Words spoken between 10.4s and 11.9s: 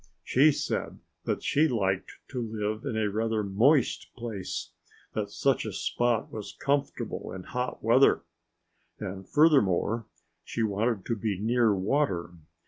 she wanted to be near